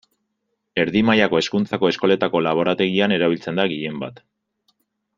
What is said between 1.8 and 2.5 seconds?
eskoletako